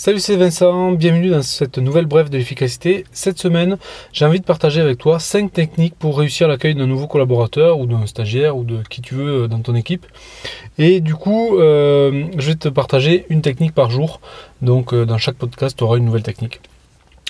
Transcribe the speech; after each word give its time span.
Salut, 0.00 0.20
c'est 0.20 0.36
Vincent, 0.36 0.92
bienvenue 0.92 1.30
dans 1.30 1.42
cette 1.42 1.76
nouvelle 1.76 2.06
brève 2.06 2.28
de 2.28 2.36
l'efficacité. 2.38 3.04
Cette 3.10 3.40
semaine, 3.40 3.78
j'ai 4.12 4.24
envie 4.24 4.38
de 4.38 4.44
partager 4.44 4.80
avec 4.80 4.96
toi 4.98 5.18
5 5.18 5.52
techniques 5.52 5.96
pour 5.98 6.16
réussir 6.16 6.46
l'accueil 6.46 6.76
d'un 6.76 6.86
nouveau 6.86 7.08
collaborateur 7.08 7.80
ou 7.80 7.86
d'un 7.86 8.06
stagiaire 8.06 8.56
ou 8.56 8.62
de 8.62 8.78
qui 8.88 9.02
tu 9.02 9.16
veux 9.16 9.48
dans 9.48 9.58
ton 9.58 9.74
équipe. 9.74 10.06
Et 10.78 11.00
du 11.00 11.16
coup, 11.16 11.58
euh, 11.58 12.26
je 12.38 12.46
vais 12.46 12.54
te 12.54 12.68
partager 12.68 13.26
une 13.28 13.42
technique 13.42 13.74
par 13.74 13.90
jour. 13.90 14.20
Donc 14.62 14.94
euh, 14.94 15.04
dans 15.04 15.18
chaque 15.18 15.34
podcast, 15.34 15.76
tu 15.76 15.82
auras 15.82 15.96
une 15.96 16.04
nouvelle 16.04 16.22
technique. 16.22 16.60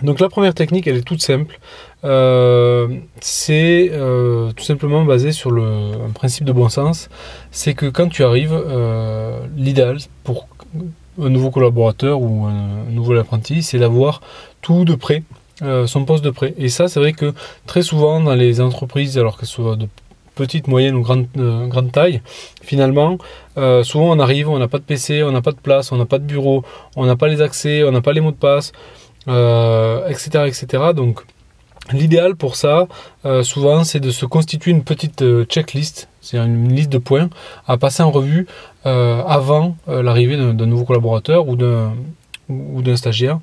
Donc 0.00 0.18
la 0.18 0.30
première 0.30 0.54
technique, 0.54 0.86
elle 0.86 0.96
est 0.96 1.06
toute 1.06 1.20
simple. 1.20 1.60
Euh, 2.04 2.88
c'est 3.20 3.92
tout 4.56 4.64
simplement 4.64 5.04
basé 5.04 5.32
sur 5.32 5.50
le, 5.50 5.62
un 5.62 6.12
principe 6.14 6.46
de 6.46 6.52
bon 6.52 6.70
sens. 6.70 7.10
C'est 7.50 7.74
que 7.74 7.84
quand 7.84 8.08
tu 8.08 8.24
arrives, 8.24 8.58
l'idéal 9.54 9.98
pour 10.22 10.48
un 11.20 11.28
nouveau 11.28 11.50
collaborateur 11.50 12.20
ou 12.20 12.44
un 12.44 12.90
nouveau 12.90 13.16
apprenti, 13.16 13.62
c'est 13.62 13.78
d'avoir 13.78 14.20
tout 14.62 14.84
de 14.84 14.94
près, 14.94 15.22
euh, 15.62 15.86
son 15.86 16.04
poste 16.04 16.24
de 16.24 16.30
près. 16.30 16.54
Et 16.58 16.68
ça, 16.68 16.88
c'est 16.88 17.00
vrai 17.00 17.12
que 17.12 17.32
très 17.66 17.82
souvent 17.82 18.20
dans 18.20 18.34
les 18.34 18.60
entreprises, 18.60 19.18
alors 19.18 19.38
qu'elles 19.38 19.48
soient 19.48 19.76
de 19.76 19.88
petite, 20.34 20.66
moyenne 20.66 20.96
ou 20.96 21.02
grande, 21.02 21.26
euh, 21.36 21.82
taille, 21.92 22.20
finalement, 22.62 23.18
euh, 23.56 23.84
souvent 23.84 24.10
on 24.10 24.18
arrive, 24.18 24.48
on 24.48 24.58
n'a 24.58 24.66
pas 24.66 24.78
de 24.78 24.82
PC, 24.82 25.22
on 25.22 25.30
n'a 25.30 25.42
pas 25.42 25.52
de 25.52 25.60
place, 25.60 25.92
on 25.92 25.96
n'a 25.96 26.06
pas 26.06 26.18
de 26.18 26.24
bureau, 26.24 26.64
on 26.96 27.06
n'a 27.06 27.14
pas 27.14 27.28
les 27.28 27.40
accès, 27.40 27.84
on 27.84 27.92
n'a 27.92 28.00
pas 28.00 28.12
les 28.12 28.20
mots 28.20 28.32
de 28.32 28.36
passe, 28.36 28.72
etc., 29.28 30.44
etc. 30.46 30.66
Donc, 30.94 31.20
L'idéal 31.92 32.34
pour 32.34 32.56
ça, 32.56 32.86
souvent, 33.42 33.84
c'est 33.84 34.00
de 34.00 34.10
se 34.10 34.24
constituer 34.24 34.70
une 34.70 34.84
petite 34.84 35.22
checklist, 35.44 36.08
c'est 36.24 36.38
une 36.38 36.72
liste 36.72 36.90
de 36.90 36.96
points 36.98 37.28
à 37.66 37.76
passer 37.76 38.02
en 38.02 38.10
revue 38.10 38.46
euh, 38.86 39.22
avant 39.26 39.76
euh, 39.88 40.02
l'arrivée 40.02 40.36
d'un 40.36 40.66
nouveau 40.66 40.84
collaborateur 40.84 41.46
ou 41.48 41.56
d'un 41.56 42.96
stagiaire. 42.96 43.40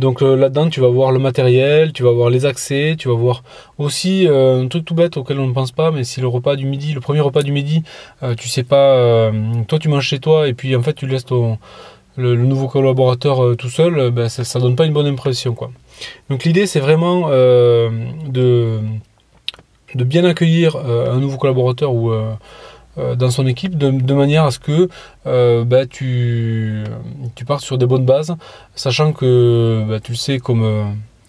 Donc 0.00 0.22
euh, 0.22 0.36
là-dedans, 0.36 0.70
tu 0.70 0.80
vas 0.80 0.88
voir 0.88 1.12
le 1.12 1.20
matériel, 1.20 1.92
tu 1.92 2.02
vas 2.02 2.10
voir 2.10 2.30
les 2.30 2.46
accès, 2.46 2.96
tu 2.98 3.08
vas 3.08 3.14
voir 3.14 3.44
aussi 3.78 4.26
un 4.28 4.66
truc 4.66 4.84
tout 4.84 4.94
bête 4.94 5.16
auquel 5.16 5.38
on 5.38 5.46
ne 5.46 5.52
pense 5.52 5.70
pas, 5.70 5.92
mais 5.92 6.02
si 6.02 6.20
le 6.20 6.26
repas 6.26 6.56
du 6.56 6.66
midi, 6.66 6.92
le 6.94 7.00
premier 7.00 7.20
repas 7.20 7.42
du 7.42 7.52
midi, 7.52 7.84
tu 8.36 8.48
sais 8.48 8.64
pas, 8.64 9.30
toi 9.68 9.78
tu 9.78 9.88
manges 9.88 10.06
chez 10.06 10.18
toi 10.18 10.48
et 10.48 10.54
puis 10.54 10.74
en 10.74 10.82
fait 10.82 10.94
tu 10.94 11.06
laisses 11.06 11.26
ton, 11.26 11.58
le, 12.18 12.36
nouveau 12.36 12.68
collaborateur 12.68 13.56
tout 13.56 13.70
seul, 13.70 14.10
ben, 14.10 14.28
ça, 14.28 14.44
ça 14.44 14.58
donne 14.58 14.76
pas 14.76 14.84
une 14.84 14.92
bonne 14.92 15.06
impression 15.06 15.54
quoi. 15.54 15.70
Donc 16.28 16.44
l'idée 16.44 16.66
c'est 16.66 16.80
vraiment 16.80 17.28
de 17.30 18.80
de 19.94 20.04
bien 20.04 20.24
accueillir 20.24 20.76
un 20.76 21.18
nouveau 21.18 21.38
collaborateur 21.38 21.94
ou 21.94 22.12
euh, 22.98 23.14
dans 23.14 23.30
son 23.30 23.46
équipe 23.46 23.78
de, 23.78 24.14
manière 24.14 24.44
à 24.44 24.50
ce 24.50 24.58
que 24.58 24.88
euh, 25.26 25.64
bah, 25.64 25.86
tu, 25.86 26.84
partes 27.46 27.62
sur 27.62 27.78
des 27.78 27.86
bonnes 27.86 28.04
bases, 28.04 28.34
sachant 28.74 29.12
que 29.12 29.84
bah, 29.88 30.00
tu 30.00 30.12
le 30.12 30.16
sais 30.16 30.38
comme, 30.38 30.64
euh, 30.64 30.84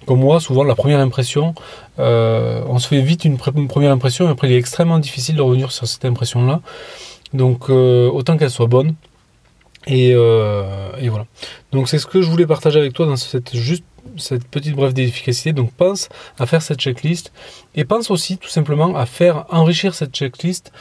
comme 0.07 0.19
moi, 0.19 0.39
souvent 0.39 0.63
la 0.63 0.73
première 0.73 0.99
impression, 0.99 1.53
on 1.97 2.79
se 2.79 2.87
fait 2.87 3.01
vite 3.01 3.25
une, 3.25 3.37
première 3.37 3.91
impression 3.91 4.27
et 4.27 4.31
après 4.31 4.47
il 4.49 4.53
est 4.53 4.57
extrêmement 4.57 4.99
difficile 4.99 5.35
de 5.35 5.41
revenir 5.41 5.71
sur 5.71 5.87
cette 5.87 6.05
impression-là. 6.05 6.61
Donc 7.33 7.69
autant 7.69 8.37
qu'elle 8.37 8.49
soit 8.49 8.67
bonne. 8.67 8.95
Et, 9.87 10.09
et, 10.11 11.09
voilà. 11.09 11.25
Donc 11.71 11.89
c'est 11.89 11.99
ce 11.99 12.05
que 12.05 12.21
je 12.21 12.29
voulais 12.29 12.45
partager 12.45 12.79
avec 12.79 12.93
toi 12.93 13.05
dans 13.05 13.15
cette 13.15 14.47
petite 14.49 14.75
brève 14.75 14.93
d'efficacité. 14.93 15.53
Donc 15.53 15.71
pense 15.73 16.09
à 16.37 16.45
faire 16.45 16.61
cette 16.61 16.79
checklist 16.79 17.31
et 17.75 17.85
pense 17.85 18.11
aussi 18.11 18.37
tout 18.37 18.49
simplement 18.49 18.95
à 18.95 19.05
faire 19.05 19.45
enrichir 19.49 19.95
cette 19.95 20.13
checklist 20.13 20.71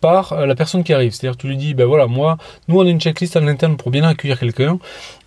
par 0.00 0.32
euh, 0.32 0.46
la 0.46 0.54
personne 0.54 0.82
qui 0.82 0.92
arrive. 0.92 1.12
C'est-à-dire 1.12 1.36
tu 1.36 1.46
lui 1.46 1.56
dis, 1.56 1.74
ben 1.74 1.86
voilà, 1.86 2.06
moi, 2.06 2.38
nous 2.68 2.78
on 2.78 2.86
a 2.86 2.88
une 2.88 3.00
checklist 3.00 3.36
en 3.36 3.46
interne 3.46 3.76
pour 3.76 3.90
bien 3.90 4.04
accueillir 4.04 4.38
quelqu'un. 4.38 4.78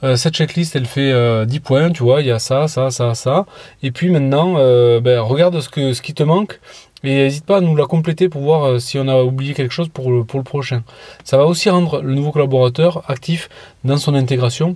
Euh, 0.04 0.16
cette 0.16 0.34
checklist, 0.34 0.76
elle 0.76 0.86
fait 0.86 1.10
10 1.10 1.14
euh, 1.14 1.46
points, 1.64 1.92
tu 1.92 2.04
vois, 2.04 2.22
il 2.22 2.28
y 2.28 2.32
a 2.32 2.40
ça, 2.40 2.68
ça, 2.68 2.90
ça, 2.90 3.16
ça. 3.16 3.46
Et 3.82 3.92
puis 3.92 4.10
maintenant, 4.10 4.54
ben, 4.54 5.20
regarde 5.20 5.60
ce 5.60 6.02
qui 6.02 6.14
te 6.14 6.24
manque 6.24 6.60
et 7.04 7.14
n'hésite 7.16 7.46
pas 7.46 7.58
à 7.58 7.62
nous 7.62 7.76
la 7.76 7.86
compléter 7.86 8.30
pour 8.30 8.42
voir 8.42 8.80
si 8.80 8.98
on 8.98 9.08
a 9.08 9.22
oublié 9.24 9.54
quelque 9.54 9.74
chose 9.74 9.90
pour 9.90 10.12
le, 10.12 10.24
pour 10.24 10.40
le 10.40 10.44
prochain. 10.44 10.84
Ça 11.24 11.38
va 11.38 11.46
aussi 11.46 11.70
rendre 11.70 12.02
le 12.02 12.14
nouveau 12.14 12.32
collaborateur 12.32 13.04
actif 13.10 13.50
dans 13.84 13.98
son 13.98 14.16
intégration 14.16 14.76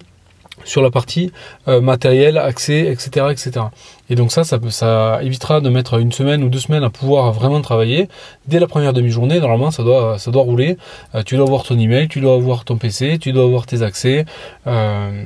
sur 0.63 0.81
la 0.81 0.91
partie 0.91 1.31
euh, 1.67 1.81
matériel, 1.81 2.37
accès, 2.37 2.91
etc., 2.91 3.27
etc. 3.31 3.65
Et 4.09 4.15
donc 4.15 4.31
ça, 4.31 4.43
ça, 4.43 5.19
évitera 5.21 5.61
de 5.61 5.69
mettre 5.69 5.99
une 5.99 6.11
semaine 6.11 6.43
ou 6.43 6.49
deux 6.49 6.59
semaines 6.59 6.83
à 6.83 6.89
pouvoir 6.89 7.31
vraiment 7.31 7.61
travailler. 7.61 8.07
Dès 8.47 8.59
la 8.59 8.67
première 8.67 8.93
demi-journée, 8.93 9.39
normalement, 9.39 9.71
ça 9.71 9.83
doit, 9.83 10.17
ça 10.17 10.31
doit 10.31 10.43
rouler. 10.43 10.77
Euh, 11.15 11.23
tu 11.23 11.35
dois 11.35 11.45
avoir 11.45 11.63
ton 11.63 11.77
email, 11.77 12.07
tu 12.07 12.21
dois 12.21 12.35
avoir 12.35 12.65
ton 12.65 12.77
PC, 12.77 13.17
tu 13.19 13.31
dois 13.31 13.43
avoir 13.43 13.65
tes 13.65 13.81
accès. 13.81 14.25
Euh, 14.65 15.23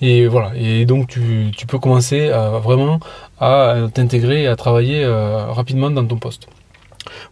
et 0.00 0.26
voilà. 0.26 0.52
Et 0.56 0.84
donc 0.84 1.08
tu, 1.08 1.50
tu 1.56 1.66
peux 1.66 1.78
commencer 1.78 2.28
vraiment 2.62 3.00
à 3.40 3.76
t'intégrer 3.94 4.42
et 4.42 4.46
à 4.48 4.56
travailler 4.56 5.06
rapidement 5.06 5.90
dans 5.90 6.04
ton 6.04 6.16
poste. 6.16 6.46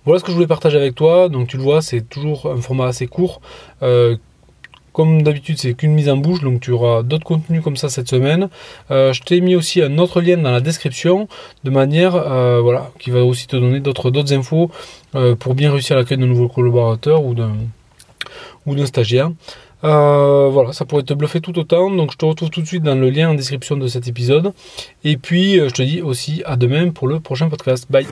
Voilà 0.04 0.20
ce 0.20 0.24
que 0.24 0.30
je 0.30 0.36
voulais 0.36 0.46
partager 0.46 0.78
avec 0.78 0.94
toi. 0.94 1.28
Donc 1.28 1.48
tu 1.48 1.58
le 1.58 1.62
vois, 1.62 1.82
c'est 1.82 2.08
toujours 2.08 2.46
un 2.46 2.60
format 2.62 2.86
assez 2.86 3.06
court 3.06 3.42
comme 4.92 5.22
d'habitude, 5.22 5.58
c'est 5.58 5.74
qu'une 5.74 5.92
mise 5.92 6.08
en 6.08 6.16
bouche, 6.16 6.40
donc 6.40 6.60
tu 6.60 6.70
auras 6.70 7.02
d'autres 7.02 7.24
contenus 7.24 7.62
comme 7.62 7.76
ça 7.76 7.88
cette 7.88 8.08
semaine. 8.08 8.48
Euh, 8.90 9.12
je 9.12 9.22
t'ai 9.22 9.40
mis 9.40 9.56
aussi 9.56 9.80
un 9.82 9.98
autre 9.98 10.20
lien 10.20 10.36
dans 10.36 10.50
la 10.50 10.60
description, 10.60 11.28
de 11.64 11.70
manière, 11.70 12.14
euh, 12.14 12.60
voilà, 12.60 12.90
qui 12.98 13.10
va 13.10 13.24
aussi 13.24 13.46
te 13.46 13.56
donner 13.56 13.80
d'autres 13.80 14.32
infos 14.32 14.70
euh, 15.14 15.34
pour 15.34 15.54
bien 15.54 15.72
réussir 15.72 15.96
l'accueil 15.96 16.18
de 16.18 16.26
nouveaux 16.26 16.48
collaborateurs 16.48 17.24
ou 17.24 17.34
d'un 17.34 17.52
ou 18.66 18.74
d'un 18.76 18.86
stagiaire. 18.86 19.30
voilà, 19.82 20.72
ça 20.72 20.84
pourrait 20.84 21.02
te 21.02 21.14
bluffer 21.14 21.40
tout 21.40 21.58
autant. 21.58 21.90
Donc 21.90 22.12
je 22.12 22.16
te 22.16 22.24
retrouve 22.24 22.50
tout 22.50 22.62
de 22.62 22.66
suite 22.66 22.84
dans 22.84 22.94
le 22.94 23.10
lien 23.10 23.30
en 23.30 23.34
description 23.34 23.76
de 23.76 23.88
cet 23.88 24.06
épisode. 24.08 24.52
Et 25.04 25.16
puis 25.16 25.54
je 25.54 25.70
te 25.70 25.82
dis 25.82 26.02
aussi 26.02 26.42
à 26.46 26.56
demain 26.56 26.90
pour 26.90 27.08
le 27.08 27.18
prochain 27.18 27.48
podcast. 27.48 27.86
Bye. 27.90 28.06